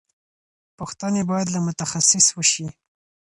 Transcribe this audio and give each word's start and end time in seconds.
پوښتنې 0.77 1.21
باید 1.29 1.47
له 1.51 1.59
متخصص 1.67 2.25
وشي. 2.33 2.67